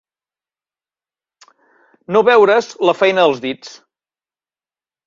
No 2.17 2.25
veure's 2.31 2.73
la 2.91 2.99
feina 3.05 3.29
als 3.31 3.47
dits. 3.47 3.79